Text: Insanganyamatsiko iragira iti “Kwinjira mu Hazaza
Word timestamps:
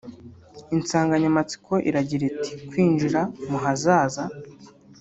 Insanganyamatsiko 0.75 1.73
iragira 1.89 2.23
iti 2.31 2.51
“Kwinjira 2.69 3.21
mu 3.49 3.57
Hazaza 3.63 4.23